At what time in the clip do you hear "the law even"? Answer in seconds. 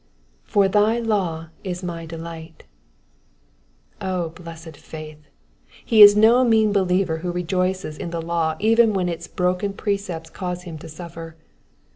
8.09-8.93